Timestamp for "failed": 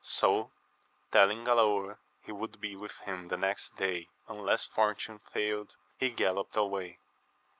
5.31-5.75